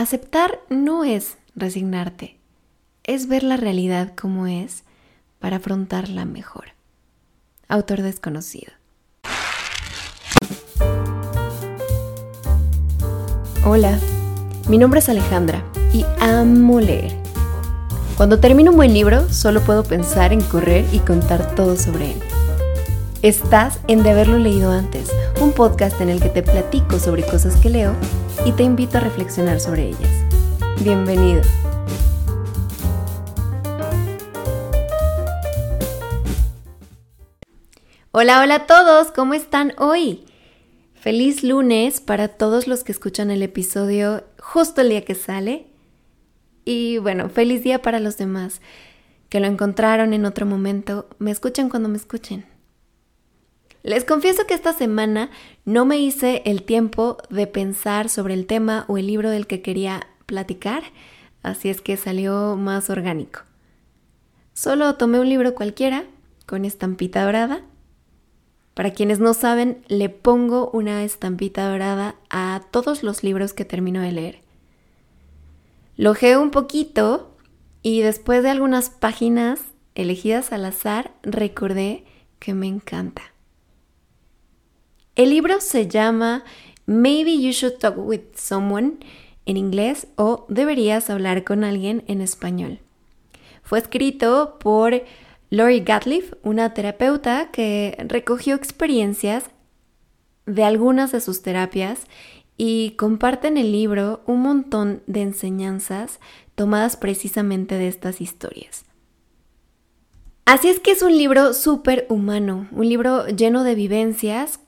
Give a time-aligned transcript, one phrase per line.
[0.00, 2.38] Aceptar no es resignarte,
[3.04, 4.84] es ver la realidad como es
[5.38, 6.68] para afrontarla mejor.
[7.68, 8.72] Autor desconocido.
[13.62, 13.98] Hola,
[14.70, 17.14] mi nombre es Alejandra y amo leer.
[18.16, 22.22] Cuando termino un buen libro, solo puedo pensar en correr y contar todo sobre él.
[23.20, 25.12] Estás en De haberlo leído antes,
[25.42, 27.94] un podcast en el que te platico sobre cosas que leo
[28.44, 30.24] y te invito a reflexionar sobre ellas.
[30.82, 31.42] Bienvenido.
[38.12, 40.24] Hola, hola a todos, ¿cómo están hoy?
[40.94, 45.66] Feliz lunes para todos los que escuchan el episodio justo el día que sale.
[46.64, 48.60] Y bueno, feliz día para los demás
[49.30, 51.08] que lo encontraron en otro momento.
[51.18, 52.49] Me escuchen cuando me escuchen.
[53.82, 55.30] Les confieso que esta semana
[55.64, 59.62] no me hice el tiempo de pensar sobre el tema o el libro del que
[59.62, 60.82] quería platicar,
[61.42, 63.40] así es que salió más orgánico.
[64.52, 66.04] Solo tomé un libro cualquiera,
[66.44, 67.62] con estampita dorada.
[68.74, 74.02] Para quienes no saben, le pongo una estampita dorada a todos los libros que termino
[74.02, 74.40] de leer.
[75.96, 77.34] Lo un poquito
[77.82, 79.60] y después de algunas páginas
[79.94, 82.04] elegidas al azar, recordé
[82.38, 83.29] que me encanta.
[85.16, 86.44] El libro se llama
[86.86, 88.98] Maybe You Should Talk with Someone
[89.44, 92.78] en inglés o Deberías hablar con alguien en español.
[93.62, 95.02] Fue escrito por
[95.50, 99.44] Lori Gatliff, una terapeuta que recogió experiencias
[100.46, 102.06] de algunas de sus terapias
[102.56, 106.20] y comparte en el libro un montón de enseñanzas
[106.54, 108.84] tomadas precisamente de estas historias.
[110.44, 114.60] Así es que es un libro súper humano, un libro lleno de vivencias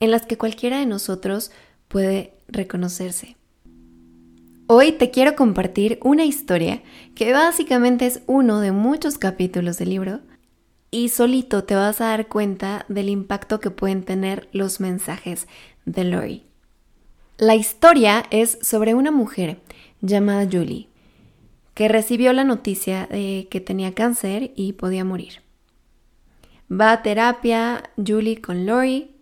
[0.00, 1.50] en las que cualquiera de nosotros
[1.88, 3.36] puede reconocerse.
[4.66, 6.82] Hoy te quiero compartir una historia
[7.14, 10.20] que básicamente es uno de muchos capítulos del libro
[10.90, 15.48] y solito te vas a dar cuenta del impacto que pueden tener los mensajes
[15.84, 16.44] de Lori.
[17.36, 19.60] La historia es sobre una mujer
[20.00, 20.88] llamada Julie
[21.74, 25.42] que recibió la noticia de que tenía cáncer y podía morir.
[26.70, 29.13] Va a terapia Julie con Lori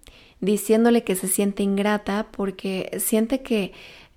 [0.43, 3.73] diciéndole que se siente ingrata porque siente que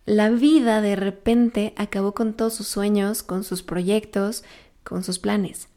[0.06, 4.44] la vida de repente acabó con todos sus sueños, con sus proyectos,
[4.84, 5.69] con sus planes.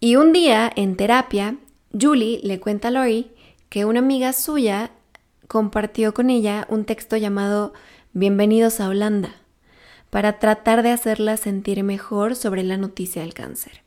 [0.00, 1.56] Y un día en terapia,
[1.92, 3.32] Julie le cuenta a Lori
[3.68, 4.92] que una amiga suya
[5.48, 7.72] compartió con ella un texto llamado
[8.12, 9.34] Bienvenidos a Holanda
[10.10, 13.82] para tratar de hacerla sentir mejor sobre la noticia del cáncer.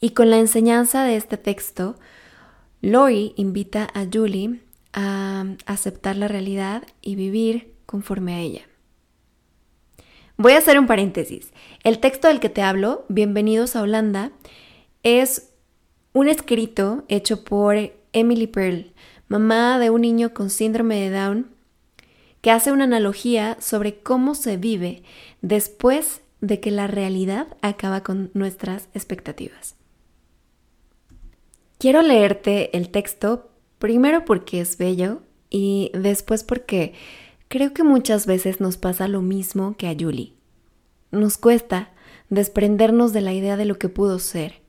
[0.00, 1.96] Y con la enseñanza de este texto,
[2.82, 4.60] Lori invita a Julie
[4.92, 8.62] a aceptar la realidad y vivir conforme a ella.
[10.36, 11.52] Voy a hacer un paréntesis.
[11.84, 14.32] El texto del que te hablo, Bienvenidos a Holanda,
[15.02, 15.50] es
[16.12, 17.76] un escrito hecho por
[18.12, 18.92] Emily Pearl,
[19.28, 21.50] mamá de un niño con síndrome de Down,
[22.40, 25.02] que hace una analogía sobre cómo se vive
[25.40, 29.76] después de que la realidad acaba con nuestras expectativas.
[31.84, 36.94] Quiero leerte el texto primero porque es bello y después porque
[37.48, 40.32] creo que muchas veces nos pasa lo mismo que a Julie.
[41.10, 41.90] Nos cuesta
[42.30, 44.62] desprendernos de la idea de lo que pudo ser,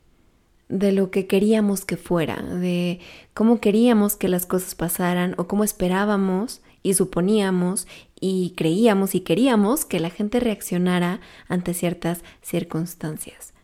[0.67, 2.99] de lo que queríamos que fuera, de
[3.33, 7.87] cómo queríamos que las cosas pasaran o cómo esperábamos y suponíamos
[8.19, 13.54] y creíamos y queríamos que la gente reaccionara ante ciertas circunstancias.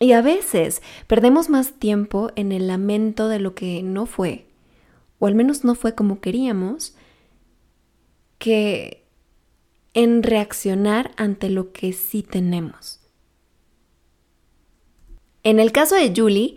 [0.00, 4.46] Y a veces perdemos más tiempo en el lamento de lo que no fue,
[5.18, 6.94] o al menos no fue como queríamos,
[8.38, 9.04] que
[9.94, 13.00] en reaccionar ante lo que sí tenemos.
[15.42, 16.56] En el caso de Julie,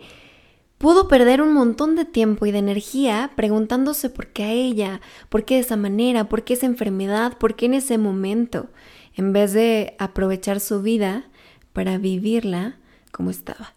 [0.78, 5.44] pudo perder un montón de tiempo y de energía preguntándose por qué a ella, por
[5.44, 8.68] qué de esa manera, por qué esa enfermedad, por qué en ese momento,
[9.16, 11.28] en vez de aprovechar su vida
[11.72, 12.78] para vivirla
[13.12, 13.74] como estaba.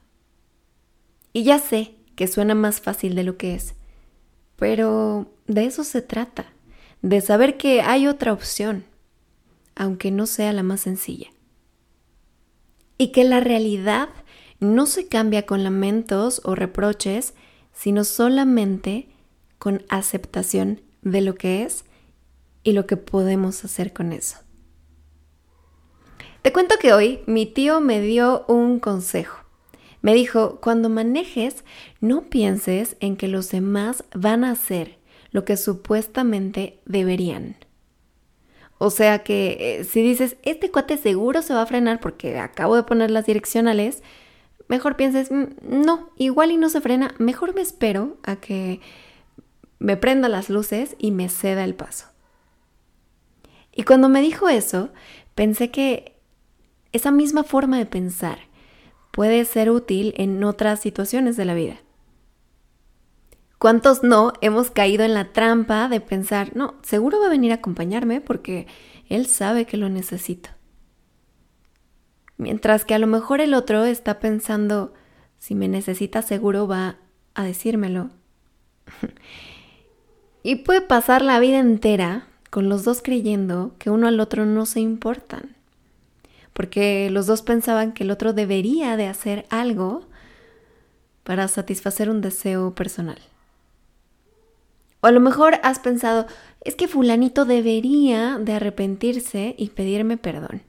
[1.33, 3.75] Y ya sé que suena más fácil de lo que es,
[4.55, 6.45] pero de eso se trata,
[7.01, 8.85] de saber que hay otra opción,
[9.75, 11.27] aunque no sea la más sencilla.
[12.97, 14.09] Y que la realidad
[14.59, 17.33] no se cambia con lamentos o reproches,
[17.73, 19.09] sino solamente
[19.59, 21.83] con aceptación de lo que es
[22.63, 24.44] y lo que podemos hacer con eso.
[26.45, 29.39] Te cuento que hoy mi tío me dio un consejo.
[30.03, 31.63] Me dijo, cuando manejes,
[32.01, 34.99] no pienses en que los demás van a hacer
[35.31, 37.55] lo que supuestamente deberían.
[38.77, 42.75] O sea que eh, si dices, este cuate seguro se va a frenar porque acabo
[42.75, 44.03] de poner las direccionales,
[44.67, 48.81] mejor pienses, mm, no, igual y no se frena, mejor me espero a que
[49.79, 52.05] me prenda las luces y me ceda el paso.
[53.73, 54.91] Y cuando me dijo eso,
[55.33, 56.14] pensé que
[56.95, 58.39] esa misma forma de pensar
[59.11, 61.77] puede ser útil en otras situaciones de la vida.
[63.57, 67.55] ¿Cuántos no hemos caído en la trampa de pensar, no, seguro va a venir a
[67.55, 68.67] acompañarme porque
[69.07, 70.49] él sabe que lo necesito?
[72.37, 74.93] Mientras que a lo mejor el otro está pensando,
[75.37, 76.97] si me necesita seguro va
[77.33, 78.09] a decírmelo.
[80.43, 84.65] y puede pasar la vida entera con los dos creyendo que uno al otro no
[84.65, 85.54] se importan.
[86.55, 90.03] Porque los dos pensaban que el otro debería de hacer algo
[91.25, 93.19] para satisfacer un deseo personal.
[95.01, 96.27] O a lo mejor has pensado,
[96.61, 100.61] es que fulanito debería de arrepentirse y pedirme perdón.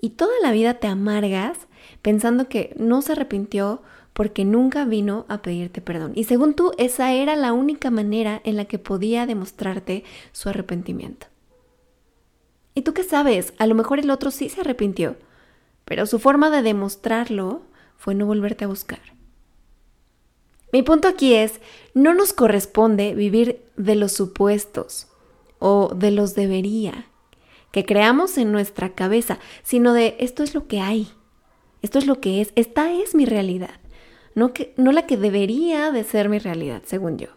[0.00, 1.58] Y toda la vida te amargas
[2.00, 3.82] pensando que no se arrepintió
[4.14, 6.12] porque nunca vino a pedirte perdón.
[6.14, 11.26] Y según tú, esa era la única manera en la que podía demostrarte su arrepentimiento.
[12.74, 13.52] ¿Y tú qué sabes?
[13.58, 15.16] A lo mejor el otro sí se arrepintió,
[15.84, 17.62] pero su forma de demostrarlo
[17.96, 19.00] fue no volverte a buscar.
[20.72, 21.60] Mi punto aquí es,
[21.94, 25.08] no nos corresponde vivir de los supuestos
[25.58, 27.06] o de los debería
[27.72, 31.08] que creamos en nuestra cabeza, sino de esto es lo que hay,
[31.82, 33.80] esto es lo que es, esta es mi realidad,
[34.34, 37.28] no, que, no la que debería de ser mi realidad, según yo.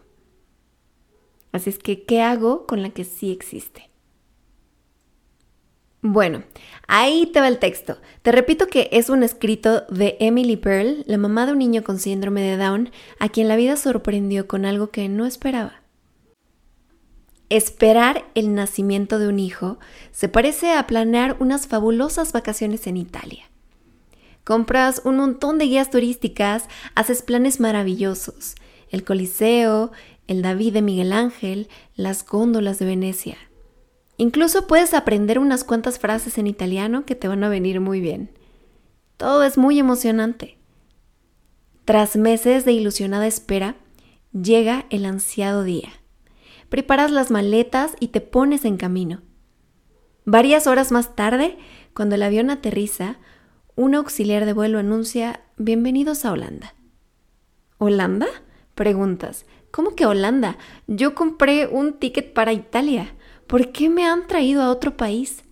[1.52, 3.90] Así es que, ¿qué hago con la que sí existe?
[6.06, 6.42] Bueno,
[6.86, 7.96] ahí te va el texto.
[8.20, 11.98] Te repito que es un escrito de Emily Pearl, la mamá de un niño con
[11.98, 15.80] síndrome de Down, a quien la vida sorprendió con algo que no esperaba.
[17.48, 19.78] Esperar el nacimiento de un hijo
[20.12, 23.48] se parece a planear unas fabulosas vacaciones en Italia.
[24.44, 26.64] Compras un montón de guías turísticas,
[26.94, 28.56] haces planes maravillosos,
[28.90, 29.90] el Coliseo,
[30.26, 33.38] el David de Miguel Ángel, las góndolas de Venecia.
[34.16, 38.30] Incluso puedes aprender unas cuantas frases en italiano que te van a venir muy bien.
[39.16, 40.58] Todo es muy emocionante.
[41.84, 43.76] Tras meses de ilusionada espera,
[44.32, 45.90] llega el ansiado día.
[46.68, 49.22] Preparas las maletas y te pones en camino.
[50.24, 51.58] Varias horas más tarde,
[51.92, 53.18] cuando el avión aterriza,
[53.76, 56.74] un auxiliar de vuelo anuncia Bienvenidos a Holanda.
[57.78, 58.26] ¿Holanda?
[58.74, 59.46] Preguntas.
[59.70, 60.56] ¿Cómo que Holanda?
[60.86, 63.14] Yo compré un ticket para Italia.
[63.46, 65.42] ¿Por qué me han traído a otro país?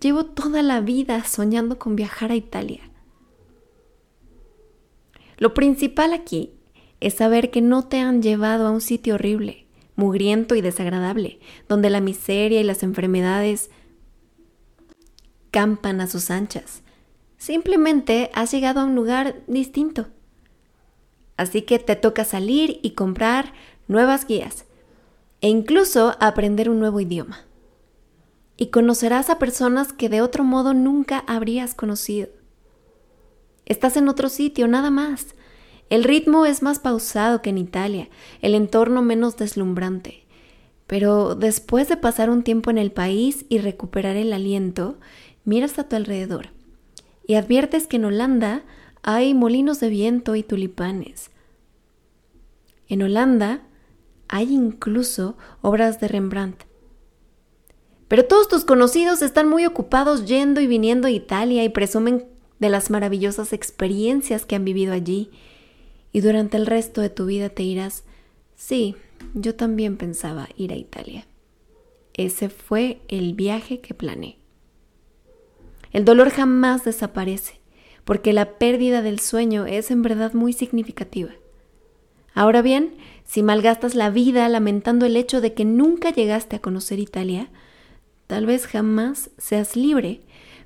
[0.00, 2.90] Llevo toda la vida soñando con viajar a Italia.
[5.36, 6.52] Lo principal aquí
[7.00, 11.90] es saber que no te han llevado a un sitio horrible, mugriento y desagradable, donde
[11.90, 13.70] la miseria y las enfermedades
[15.50, 16.82] campan a sus anchas.
[17.36, 20.06] Simplemente has llegado a un lugar distinto.
[21.36, 23.52] Así que te toca salir y comprar
[23.86, 24.64] nuevas guías,
[25.40, 27.44] e incluso aprender un nuevo idioma.
[28.56, 32.28] Y conocerás a personas que de otro modo nunca habrías conocido.
[33.66, 35.34] Estás en otro sitio, nada más.
[35.90, 38.08] El ritmo es más pausado que en Italia,
[38.42, 40.24] el entorno menos deslumbrante.
[40.86, 44.98] Pero después de pasar un tiempo en el país y recuperar el aliento,
[45.44, 46.50] miras a tu alrededor
[47.28, 48.62] y adviertes que en Holanda
[49.02, 51.30] hay molinos de viento y tulipanes.
[52.88, 53.62] En Holanda
[54.28, 56.64] hay incluso obras de Rembrandt.
[58.08, 62.26] Pero todos tus conocidos están muy ocupados yendo y viniendo a Italia y presumen
[62.58, 65.30] de las maravillosas experiencias que han vivido allí.
[66.12, 68.04] Y durante el resto de tu vida te dirás,
[68.56, 68.96] sí,
[69.34, 71.26] yo también pensaba ir a Italia.
[72.14, 74.38] Ese fue el viaje que planeé.
[75.92, 77.60] El dolor jamás desaparece,
[78.04, 81.30] porque la pérdida del sueño es en verdad muy significativa.
[82.38, 87.00] Ahora bien, si malgastas la vida lamentando el hecho de que nunca llegaste a conocer
[87.00, 87.48] Italia,
[88.28, 90.20] tal vez jamás seas libre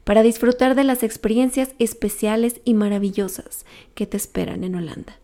[0.05, 3.64] para disfrutar de las experiencias especiales y maravillosas
[3.95, 5.19] que te esperan en Holanda.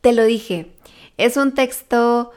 [0.00, 0.72] Te lo dije,
[1.18, 2.32] es un texto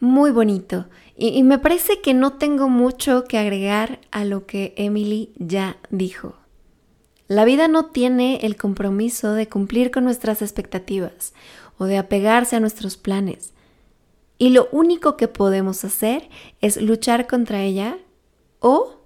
[0.00, 0.84] muy bonito
[1.16, 6.34] y, me parece que no tengo mucho que agregar a lo que Emily ya dijo.
[7.26, 11.32] La vida no tiene el compromiso de cumplir con nuestras expectativas
[11.80, 13.54] o de apegarse a nuestros planes.
[14.36, 16.28] Y lo único que podemos hacer
[16.60, 17.96] es luchar contra ella
[18.58, 18.98] o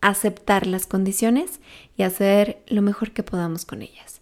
[0.00, 1.58] aceptar las condiciones
[1.96, 4.20] y hacer lo mejor que podamos con ellas.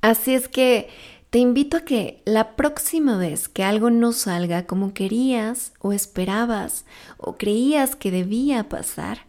[0.00, 0.88] Así es que
[1.30, 6.84] te invito a que la próxima vez que algo no salga como querías o esperabas
[7.16, 9.26] o creías que debía pasar,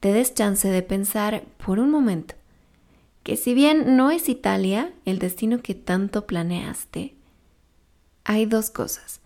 [0.00, 2.34] te des chance de pensar por un momento
[3.22, 7.14] que si bien no es Italia el destino que tanto planeaste,
[8.24, 9.20] hay dos cosas.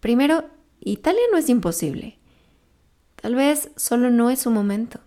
[0.00, 0.44] Primero,
[0.80, 2.18] Italia no es imposible.
[3.16, 5.00] Tal vez solo no es su momento.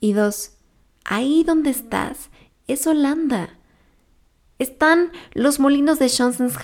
[0.00, 0.56] Y dos,
[1.04, 2.30] ahí donde estás
[2.66, 3.56] es Holanda.
[4.58, 6.10] Están los molinos de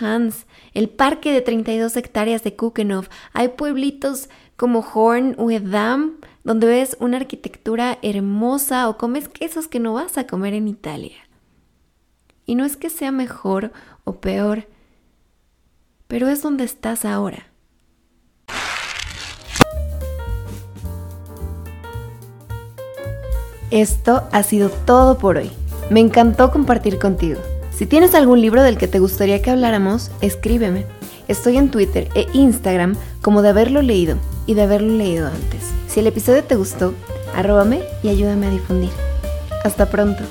[0.01, 3.09] Hans, el parque de 32 hectáreas de Kukenhof.
[3.33, 9.81] Hay pueblitos como Horn o Edam, donde ves una arquitectura hermosa o comes quesos que
[9.81, 11.17] no vas a comer en Italia.
[12.47, 13.73] Y no es que sea mejor
[14.05, 14.67] o peor,
[16.09, 17.47] pero es donde estás ahora.
[23.73, 25.51] Esto ha sido todo por hoy.
[25.91, 27.41] Me encantó compartir contigo.
[27.73, 30.87] Si tienes algún libro del que te gustaría que habláramos, escríbeme.
[31.27, 35.73] Estoy en Twitter e Instagram como de haberlo leído y de haberlo leído antes.
[35.89, 36.95] Si el episodio te gustó,
[37.35, 38.91] arróbame y ayúdame a difundir.
[39.65, 40.23] Hasta pronto.